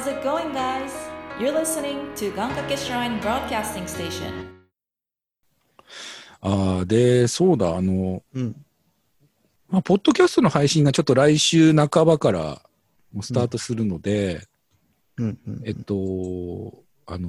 [0.00, 0.90] How's it going, guys?
[1.38, 4.48] You're listening to Gankake Shrine Broadcasting Station.
[6.40, 8.64] ああ、で、そうだ、あの、うん。
[9.68, 12.62] まあ、ポッドキャストの配信がちょっと来週半ばから
[13.12, 14.48] もうスタートするので、
[15.18, 15.38] うん。
[15.46, 15.62] うん。
[15.66, 17.28] えっと、あの、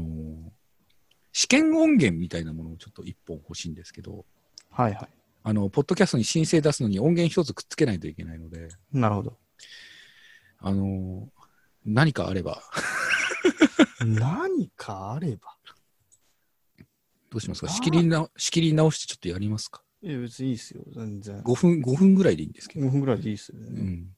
[1.34, 4.24] 試験音源みたいなものをちょっと一本欲しいんですけど、
[4.70, 5.08] はいはい。
[5.44, 9.38] あの、ポッドキャストに申請出すのに音源一つくっつけないといけないので、なるほど。
[10.60, 11.28] あの、
[11.86, 12.62] 何かあれば、
[14.06, 15.56] 何かあれば？
[17.32, 17.70] どうしますか？
[17.70, 19.82] 仕切りな、仕切り直してちょっとやりますか？
[20.02, 20.84] いや、別にいいですよ。
[20.96, 21.42] 全然。
[21.42, 22.86] 5分、5分ぐらいでいいんですけど。
[22.88, 23.68] 5分ぐらいでいいですよね。
[23.68, 24.10] うん。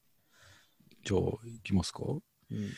[1.05, 2.03] じゃあ、行きますか？
[2.03, 2.13] う
[2.53, 2.69] ん。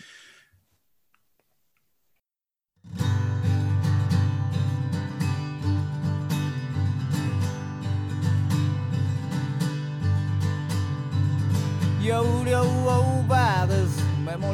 [12.03, 12.34] 容量オーバーです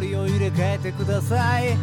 [0.01, 1.77] メモリを入れ替えてください。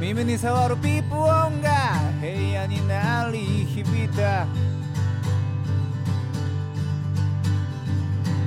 [0.00, 4.46] 耳に触るピープ音が部屋に鳴り響いた。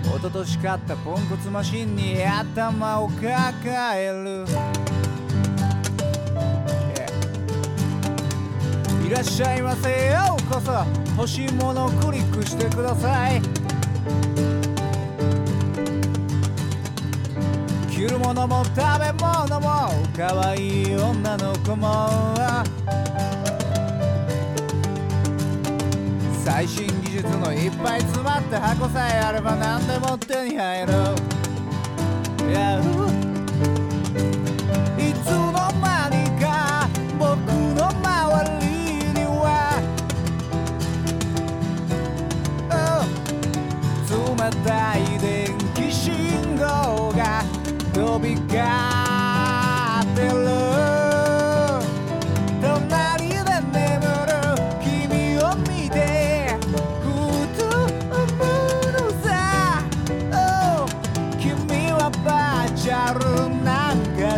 [0.03, 3.23] 一昨年買ったポンコツマシンに頭を抱
[3.95, 4.45] える。
[4.45, 5.11] Yeah
[9.11, 10.71] いらっしゃいませようこそ。
[11.17, 13.60] 欲しいものをクリックしてください。
[18.01, 22.09] 着るものも食べ物も可愛い女の子も
[26.43, 30.93] 最新技術のいっぱい詰まった箱さえあれば何でも手に入る
[32.49, 32.81] Yeah
[34.97, 37.37] いつの間にか僕
[37.77, 38.65] の周り
[39.13, 39.77] には
[42.71, 43.05] Oh
[44.09, 45.00] 冷たい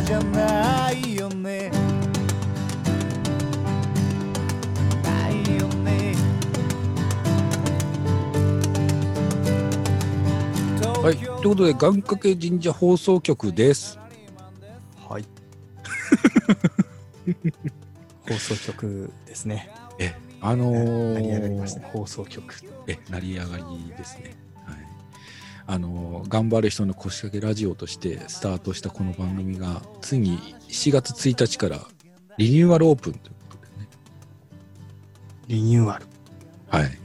[0.04, 1.72] じゃないよね
[5.02, 6.14] ないよね
[11.02, 11.18] はい。
[11.18, 14.03] ということで、願掛け神社放送局です。
[18.28, 19.70] 放送局ですね。
[20.00, 21.90] え、あのー成り上がりましたね。
[21.92, 22.54] 放送局。
[22.88, 24.36] え、成り上がりですね。
[24.66, 24.78] はい。
[25.68, 30.38] あのー頑張る人の腰掛けラジオとしてスタートしたこの番組が、ついに
[30.70, 31.80] 7月1日から
[32.38, 33.90] リニューアルオープンということでね。
[35.48, 36.06] リニューアル。
[36.70, 36.98] はい。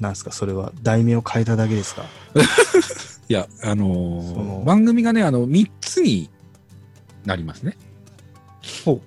[0.00, 0.32] なんですか？
[0.32, 2.04] それは題名を変えただけですか？
[3.28, 6.30] いや、あのー番組がね、あの、3つに
[7.24, 7.76] なりますね。
[8.84, 9.00] ほう。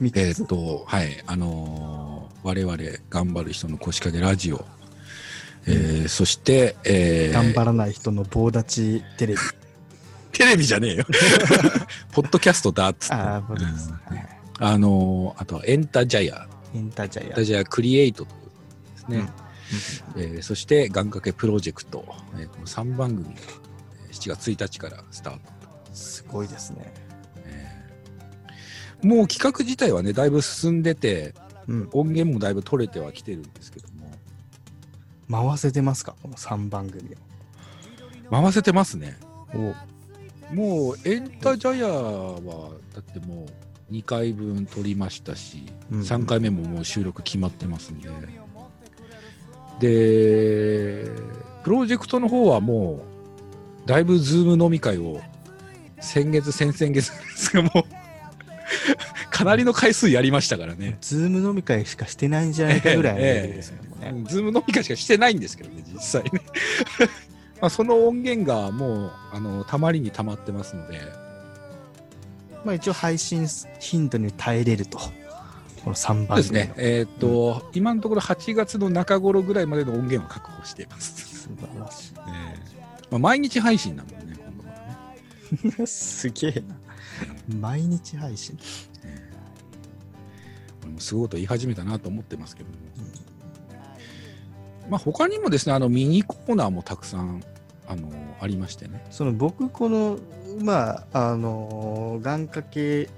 [0.00, 2.76] えーっと、はい、あのー我々、
[3.10, 4.64] 頑張る人の腰掛けラジオ、
[5.66, 9.40] えーそして、えー頑張らない人の棒立ちテレビ。
[10.32, 11.04] テレビじゃねえよ。
[12.12, 13.14] ポッドキャストだっつって。
[13.14, 13.60] あうんは
[14.22, 14.28] い
[14.60, 17.44] あのーあとはエンタジャヤ、エンタジャイアエンタ。
[17.44, 18.50] ジャヤクリエイトというこ
[19.08, 19.32] とですね。
[20.16, 22.04] えーそして、願掛けプロジェクト、
[22.38, 23.40] えーこの3番組が
[24.08, 25.40] えー7月1日からスタート。
[25.92, 26.92] すごいですね。
[29.02, 31.34] えーもう企画自体はね、だいぶ進んでて、
[31.66, 31.88] うん。
[31.92, 33.88] 音源もだいぶ取れてはきてるんですけど
[35.28, 36.14] も、回せてますか？
[36.22, 37.16] この3番組
[38.30, 39.16] 回せてますね。
[39.54, 39.74] を。
[40.54, 43.46] もうエンタジャヤはだっても
[43.90, 48.08] う2回分撮りましたし、うん3回目ももう収録決まってますんで
[49.78, 51.10] で
[51.64, 53.02] プロジェクトの方はも
[53.84, 55.20] うだいぶズーム飲み会を
[56.00, 57.02] 先月先々月で
[57.36, 57.84] すがもう
[59.30, 64.10] かなりの回数やりましたからね、 ズーム飲み会しかしてないんじゃないかぐらいのレベルですもんね。
[64.10, 66.30] うんズーム飲み会しかしてないんですけどね実際ね
[67.60, 71.00] まあその音源がもうあのたまりにたまってますので
[72.64, 73.48] まあ一応配信
[73.80, 74.98] 頻度に耐えれると。
[75.84, 76.72] この3そう番ですね。
[76.76, 81.42] えーっと、今のところ8月の中頃ぐらいまでの音源を確保しています。
[81.42, 82.78] 素晴らしえー
[83.10, 85.84] まあ、毎日配信なのでね、今度からね。
[85.84, 85.86] い。
[85.86, 86.87] すげえな。
[87.60, 88.58] 毎日配信。
[90.82, 92.76] 俺もすごいこと言い始めたなと思ってますけども。
[94.88, 97.42] まあ、他にもですね、あのミニコーナーもたくさん
[97.86, 98.10] あの
[98.40, 99.04] ありましてね。
[99.10, 100.18] その僕、この、
[100.62, 103.10] まあ、あの、願掛け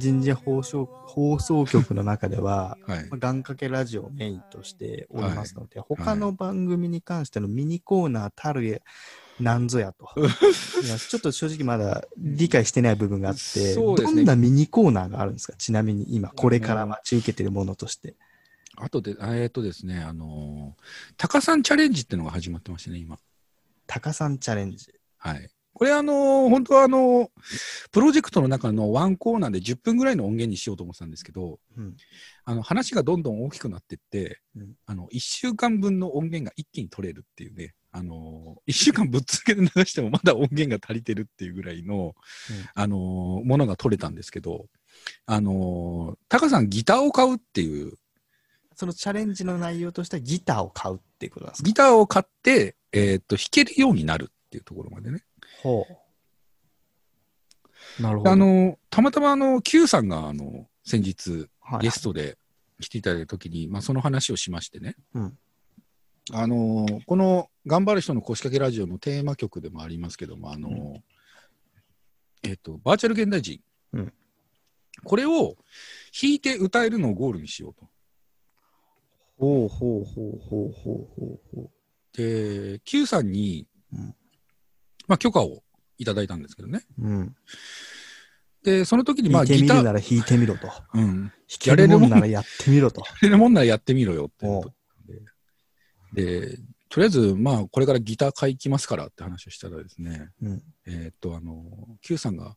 [0.00, 2.98] 神社放送放送局の中では、 はい。
[3.08, 8.78] まあ願掛けラジオをメインとしておりますので、他の番組に関してのミニコーナーたるや
[9.40, 10.08] なんぞやと。
[10.18, 15.54] いやちょっと正直まだ理解してない部分があって、ねどんなミニコーナーがあるんですか？
[15.56, 18.14] ちなみに今、これから待ち受けてるものとして。
[18.76, 20.82] あとで、えーっとですね、あのー、
[21.16, 23.18] タカさんチャレンジっていうのが始まってましてね、今。
[23.86, 24.92] タカさんチャレンジ。
[25.18, 25.48] はい。
[25.72, 27.28] これあのー本当はあのー
[27.90, 31.96] プロジェクトの中のワンコーナーで10分ぐらいの音源にしようと思ってたんですけど、うん。
[32.44, 42.16] あの話がどんどん大きくなってって、うんあの1週間分の音源が一気に取れるっていうね、あの1週間ぶっ続けて流してもまだ音源が足りてるっていうぐらいの、
[42.74, 42.96] あの
[43.44, 44.66] ものが取れたんですけど、
[45.26, 47.92] あのタカさんギターを買うっていう、
[48.74, 51.66] そのチャレンジの内容としてはギターを買うっていうことなんですか？
[51.68, 55.22] ギターを買って、えーっと、弾けるようになるっていうところまでね。
[55.62, 55.86] ほ
[57.98, 58.02] う。
[58.02, 58.30] なるほど。
[58.32, 62.38] あの、たまたまあの、Q さんがあの、先日、はいゲストで
[62.80, 64.96] 来ていただいたときに、まあ、その話をしましてね。
[65.14, 65.38] うん
[66.32, 71.00] あのーこの頑張る人の腰掛けラジオのテーマ曲でもありますけども、あのー
[72.46, 73.60] えっ、と、バーチャル現代人。
[73.92, 74.12] うん
[75.02, 75.56] これを
[76.12, 77.88] 弾いて歌えるのをゴールにしようと。
[79.36, 81.70] ほうほうほうほうほうほうほ
[82.12, 84.14] で、Q さんに、うん
[85.08, 85.62] まあ、許可を
[85.98, 86.82] いただいたんですけどね。
[86.98, 87.08] う。
[87.08, 87.36] うん。
[88.62, 90.68] で、その時に、まあ、弾いてギター、みるなら弾いてみろと。
[90.68, 91.32] 弾うん。
[91.58, 93.00] けるもんならやってみろと。
[93.00, 96.58] やれるもんならやってみろよってで。
[96.94, 100.62] で、とりあえず、まあ、これからギター買いきますからって話をしたらですね、うん。
[100.86, 101.64] えーっと、あの、
[102.02, 102.56] Q さんが、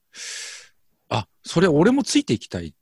[1.10, 2.74] あ、それ俺もついていきたいっ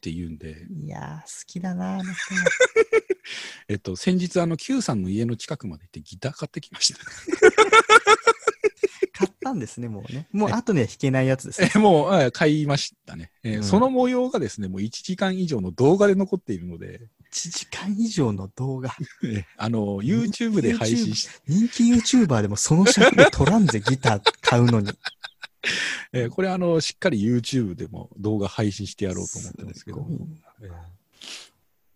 [0.00, 2.12] て言うんで、いやー、好きだな、あの人
[3.68, 7.00] えっと、先日、あの、Q さんの家の近くまで行ってギター買ってきました。
[9.12, 10.26] 買ったんですね、もうね。
[10.32, 11.70] もう後には弾けないやつですね。
[11.76, 18.94] えもう、はい買いましたね、えーうんその模様がですね、もう1時間以上の動画で残っているので、1時間以上の動画。
[19.24, 24.90] えーあの、YouTube で配信し、人気 YouTuber でもその尺で取らんぜ、ギター買うのに。
[26.12, 30.06] えーこれ、あの、しっかり YouTube でも動画配信してやろうと思ってるんですけど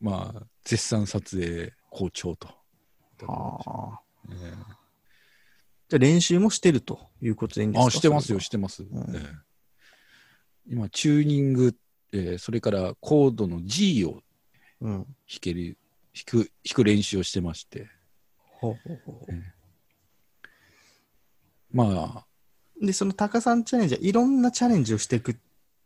[0.01, 2.49] まあ、絶賛撮影好調と。
[3.27, 3.61] は
[3.95, 4.01] あ。
[4.31, 4.77] えー
[5.89, 7.87] じゃあ練習もしてるということでいいんですか？
[7.87, 8.83] あ、してますよ、してます。
[8.83, 9.33] んええ
[10.69, 11.77] 今、チューニング、
[12.13, 14.21] えーそれからコードの G を
[14.81, 14.93] うん。
[14.93, 15.07] 弾
[15.41, 15.79] ける、
[16.15, 17.89] 弾く、弾く練習をしてまして。
[18.39, 19.27] ほうほうほ
[21.73, 22.25] ま
[22.81, 25.39] うで、そのタカさんチャレンジはいろんなチャレンジをしていく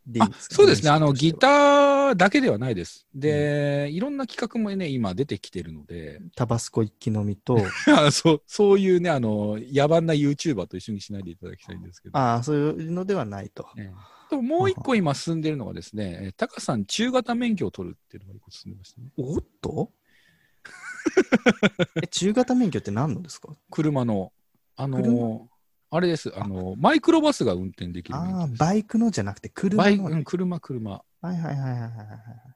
[0.06, 1.89] でいあ、あいんですかそうですね、あの、ギター。
[2.12, 3.06] ーだけではないです。
[3.14, 7.58] で、いろんな企画もね、今出てきてるので、タバスコ一気飲みと、
[7.96, 12.18] あそうそういうね、あの、野蛮な YouTuber と一緒にしないでいただきたいんですけど。
[12.18, 13.66] ああ、そういうのではないと。
[13.76, 13.92] ええ
[14.30, 19.08] でももう一個今進んでるのがですね、えータカさん中型免許を取るっていうのが一個進んでましたね。
[19.16, 19.90] おっと？
[22.00, 23.56] え、中型免許って何のですか？
[23.70, 24.32] 車の、
[24.76, 25.48] あの車？
[25.92, 28.46] あれです、あのマイクロバスが運転できる免ああ。
[28.56, 29.96] バイクのじゃなくて車のね。
[29.98, 31.02] バイクうん、車、車。
[31.20, 31.88] はいはいはいはいはいはい。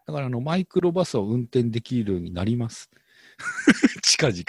[0.07, 2.91] だからあの、マイクロバスを運転できるようになります。
[4.03, 4.43] 近々。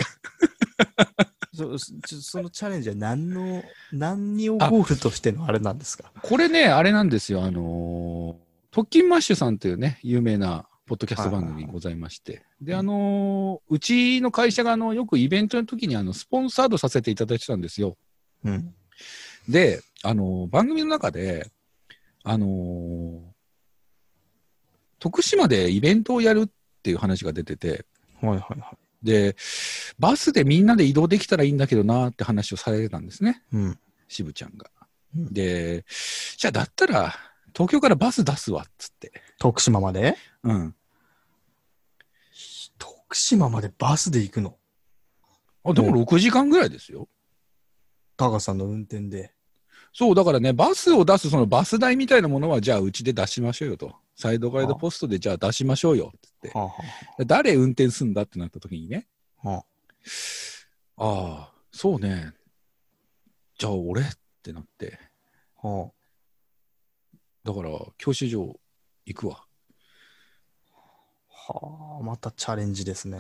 [1.54, 3.64] そそのチャレンジは何の、
[3.94, 6.12] 何をゴールとしてのあれなんですか？
[6.22, 17.98] これね、あれなんですよ、あのー、特勤マッシュさんというね、有名なポッドキャスト番組ございまして、で、あのーうちの会社があのよくイベントの時にあのスポンサードさせていただいてたんですよ。
[18.44, 18.76] うん。
[19.48, 21.50] で、あのー番組の中で、
[22.24, 23.35] あのー
[25.06, 26.50] 徳島でイベントをやるっ
[26.82, 27.86] ていう話が出てて、
[28.22, 28.72] はいはいは
[29.04, 29.06] い。
[29.06, 29.36] で、
[30.00, 33.80] バスでみんなで移動できたらいいんだけどなって話をされてたんですね、うん。
[34.08, 34.68] 渋ちゃんが。
[35.16, 35.86] うんで、
[36.38, 37.14] じゃあだったら、
[37.54, 39.14] 東京からバス出すわっつって。
[39.38, 40.18] 徳島まで？
[40.42, 40.76] うん。
[42.80, 44.58] 徳島までバスで行くの？
[45.64, 47.08] あでも6時間ぐらいですよ。
[48.18, 49.34] タカさんの運転で。
[49.94, 53.96] そう、だからね、バスを出すそのバス代みたいなものは、じゃあうちで出しましょうよと。
[54.16, 56.58] サイドガイドポストでじゃあ出しましょうよっつって。
[56.58, 56.74] はあ、は
[57.26, 59.08] 誰運転すんだってなった時にね、
[59.44, 59.64] あはあ、
[60.98, 62.34] ああ、そうね。
[63.58, 64.06] じゃあ俺っ
[64.42, 64.98] てなって。
[65.62, 65.92] は
[67.44, 68.60] だから、教習所
[69.06, 69.46] 行くわ。
[71.48, 73.20] あ、はあ、またチャレンジですね。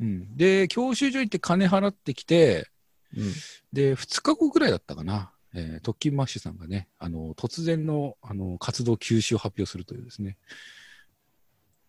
[0.00, 0.36] うん。
[0.36, 2.68] で、教習所行って金払ってきて、
[3.16, 3.32] うん。
[3.72, 5.32] で、2日後ぐらいだったかな。
[5.54, 10.38] えー、特勤マッシュさんがね、あの、突然の、あの、活動休止を発表するというですね。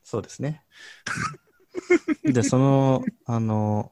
[0.03, 0.63] そうですね。
[2.23, 3.91] で、その、あの、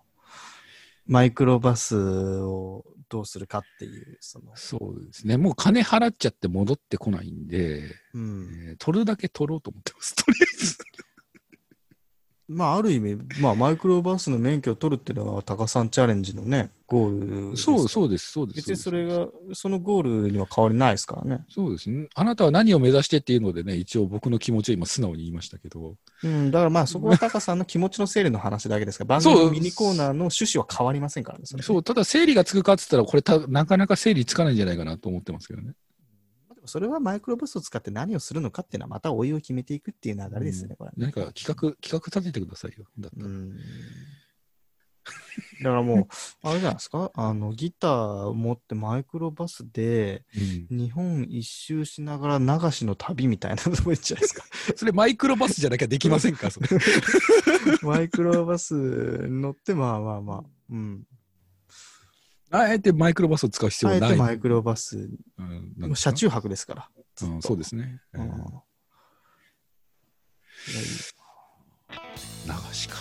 [1.05, 5.37] マイクロバスをどうするかっていう、その、そうですね。
[5.37, 8.49] もう金払っちゃって戻ってこないんで、うん。
[8.69, 10.15] えー取るだけ取ろうと思ってます。
[10.15, 10.77] とりあえず。
[12.47, 18.57] まあ、ある意味、まあ、マイクロバスの免許を取るっていうのは、高さんチャレンジのね、ゴールそう、そうです、そうです。
[18.57, 21.45] 別にそれが、そのゴールには変わりないですからね。
[21.49, 22.09] そうですね。
[22.13, 31.45] あなたは何を目指してっていうのでね、一応僕の気持ちを今素直に言いましたけど、うん、だからまあ、そこは高さんの気持ちの整理の話だけですから、番組のミニコーナーの趣旨は変わりませんからね。
[31.45, 35.73] そそう、ただ整理がつくかって言ったら、これたなかなか整理つかないんじゃないかなと思ってますけどね。
[36.65, 40.91] それはマイクロバスを使って何をするのかっていうのは、またおいおい決めていくっていう流れですね、これ。
[40.97, 42.85] 何か企画、企画立ててくださいよ。
[42.99, 43.55] だったらうん。
[45.63, 46.07] だからもう、
[46.47, 47.91] あれじゃないですか、あの、ギター
[48.27, 50.23] を持ってマイクロバスで、
[50.69, 54.43] うん日本一周しながら流しの旅みたいなのもいいんじゃないですか？
[54.75, 56.67] それマイクロバスじゃなきゃできませんかそれ
[57.81, 61.03] マイクロバスに乗って、まあまあまあ、うん。
[62.51, 64.09] あえてマイクロバスを使う必要あはない。
[64.11, 66.89] えてマイクロバス、うんもう車中泊ですから。
[67.23, 68.01] うん、そうですね。
[68.13, 68.29] うんうん
[72.45, 72.95] 流しか。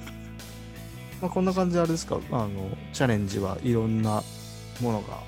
[1.20, 4.22] まあ、こんな感じであれですか、あの、チャレンジはいろんな
[4.80, 5.18] ものが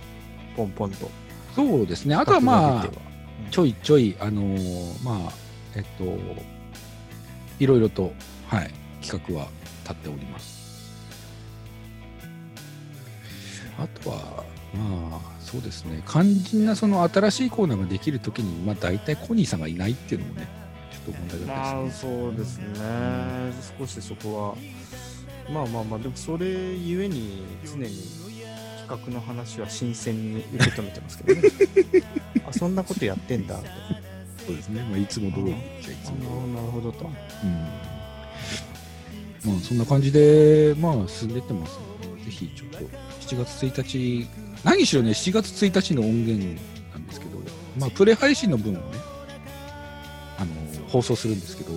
[0.56, 1.10] ポンポンと。
[1.54, 2.14] そうですね。
[2.14, 3.02] あとはまあ出て、は
[3.50, 5.32] ちょいちょい、あのーまあ、
[5.74, 6.04] えっと、
[7.58, 8.12] いろいろと、
[8.48, 8.70] はい、
[9.00, 9.48] 企画は
[9.84, 10.57] 立っております。
[13.78, 14.44] あとは、
[14.74, 16.02] まあ、そうですね。
[16.06, 20.48] 肝心なその新しいコーナーができるときに、まあ、大体コニーさんがいないっていうのもね、
[20.90, 22.10] ちょっと問題だったまあですね。
[22.10, 24.56] そうですね、少しそこは
[25.52, 27.88] まあまあまあでもそれゆえに常に
[28.86, 31.48] 企画の話は新鮮に受け止めてますけどね
[32.46, 33.68] あそんなことやってんだって
[34.48, 34.82] そうですね。
[34.82, 35.56] まあ、いつも通り、じゃあ
[35.92, 36.54] いつあも通り。
[36.54, 37.12] なるほどとうん。
[39.52, 42.78] まあ、そんな感じで、まあ、進んでってますので、ぜひ、ちょっと、
[43.28, 43.82] 7月1
[44.22, 44.26] 日、
[44.64, 46.60] 何しろね、7月1日の音源
[46.92, 47.38] なんですけど、
[47.78, 48.82] まあ、プレ配信の分をね、
[50.38, 50.54] あの、
[50.88, 51.72] 放送するんですけど、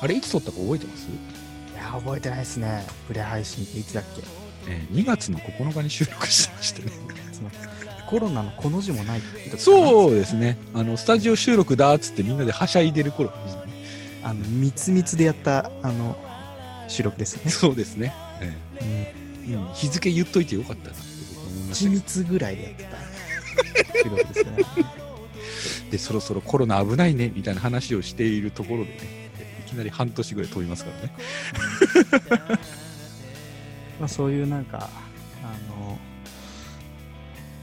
[0.00, 1.08] あれ、いつ撮ったか覚えてます？
[1.08, 4.22] いや覚えてないですねプレ配信っていつだっけ？
[4.70, 6.92] えー2月の9日に収録してましてね。
[8.08, 9.20] コロナのこの字もない
[9.58, 10.56] そうですね。
[10.74, 13.62] あの、スタジオ収録だっつってみんなではしゃいでる頃ですね。
[14.22, 16.16] あの密密でやったあの
[16.88, 18.14] 収録ですね、そうですね。
[18.40, 19.14] えうんえ
[19.54, 19.72] うん。
[19.74, 20.94] 日付言っといてよかったな。
[20.94, 21.02] って
[21.34, 23.08] 僕は思いました緻けど密ぐらいでやってた
[24.32, 24.64] ですね。
[25.90, 29.30] で、そろそろコロナ危ないねみたいな話をしているところでね、
[29.66, 31.12] いきなり半年ぐらい飛びますからね。
[33.98, 34.90] まあ、そういうなんか
[35.42, 35.98] あの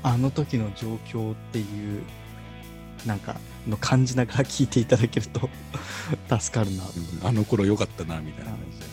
[0.03, 1.63] あの時の状況ってい
[1.97, 2.03] う
[3.05, 5.49] なんかの感じながら聞いていただけると
[6.39, 6.83] 助かるな。
[6.83, 7.27] うん。
[7.27, 8.91] あの頃良かったなみたいな感じでね。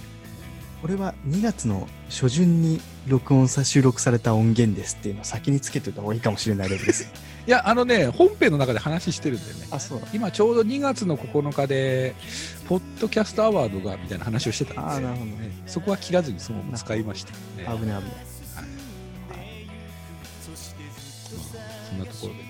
[0.83, 7.09] これは2月の初旬に録音さ収録された音源ですっていうのを先につけておいた方がいいかもしれないです
[7.47, 9.67] いや、あのね、本編の中で話してるんだよね。
[9.71, 12.15] あそうだ今ちょうど2月の9日で、
[12.69, 14.81] ポッドキャストアワードがみたいな話をしてたんで。
[14.81, 17.65] あーなるほどねそこは切らずにそのまま使いましたよね。
[17.65, 18.15] まあ危ない危ない
[21.89, 22.45] そんなところでね、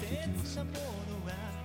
[0.00, 1.55] 続いていきますんで。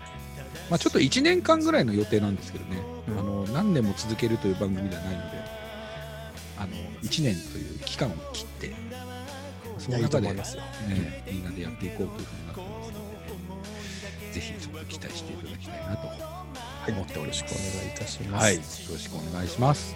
[0.69, 2.77] まあちょっと1年間ぐらいの予定なんですけどね、
[3.09, 3.19] うん。
[3.19, 5.37] あの何年も続けるという番組ではないので、
[6.57, 8.73] あの1年という期間を切って、
[9.77, 10.63] その中で、思いますよ。
[10.87, 12.99] ね、みんなでやっていこうというふうになってますの
[14.27, 17.41] で、ぜひちょっと期待していただきたいなと思っております。
[17.41, 19.95] よろしくお願いいたします、はい、よろしくお願いします。